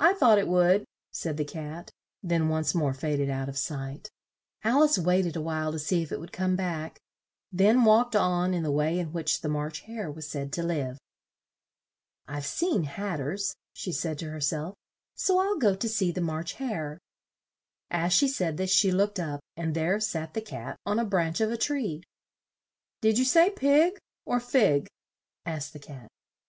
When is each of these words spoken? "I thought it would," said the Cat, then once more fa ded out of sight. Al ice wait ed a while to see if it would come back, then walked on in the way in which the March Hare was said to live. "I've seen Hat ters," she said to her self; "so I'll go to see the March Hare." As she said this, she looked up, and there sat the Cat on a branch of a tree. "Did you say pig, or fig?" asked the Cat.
"I 0.00 0.14
thought 0.14 0.38
it 0.38 0.48
would," 0.48 0.84
said 1.12 1.36
the 1.36 1.44
Cat, 1.44 1.92
then 2.20 2.48
once 2.48 2.74
more 2.74 2.92
fa 2.92 3.16
ded 3.16 3.30
out 3.30 3.48
of 3.48 3.56
sight. 3.56 4.10
Al 4.64 4.82
ice 4.82 4.98
wait 4.98 5.24
ed 5.24 5.36
a 5.36 5.40
while 5.40 5.70
to 5.70 5.78
see 5.78 6.02
if 6.02 6.10
it 6.10 6.18
would 6.18 6.32
come 6.32 6.56
back, 6.56 6.98
then 7.52 7.84
walked 7.84 8.16
on 8.16 8.54
in 8.54 8.64
the 8.64 8.72
way 8.72 8.98
in 8.98 9.12
which 9.12 9.40
the 9.40 9.48
March 9.48 9.82
Hare 9.82 10.10
was 10.10 10.28
said 10.28 10.52
to 10.54 10.64
live. 10.64 10.98
"I've 12.26 12.44
seen 12.44 12.82
Hat 12.82 13.18
ters," 13.18 13.54
she 13.72 13.92
said 13.92 14.18
to 14.18 14.30
her 14.30 14.40
self; 14.40 14.74
"so 15.14 15.38
I'll 15.38 15.58
go 15.58 15.76
to 15.76 15.88
see 15.88 16.10
the 16.10 16.20
March 16.20 16.54
Hare." 16.54 16.98
As 17.88 18.12
she 18.12 18.26
said 18.26 18.56
this, 18.56 18.72
she 18.72 18.90
looked 18.90 19.20
up, 19.20 19.38
and 19.56 19.74
there 19.76 20.00
sat 20.00 20.34
the 20.34 20.40
Cat 20.40 20.76
on 20.84 20.98
a 20.98 21.04
branch 21.04 21.40
of 21.40 21.52
a 21.52 21.56
tree. 21.56 22.02
"Did 23.00 23.16
you 23.16 23.24
say 23.24 23.48
pig, 23.50 23.98
or 24.24 24.40
fig?" 24.40 24.88
asked 25.46 25.72
the 25.72 25.78
Cat. 25.78 26.08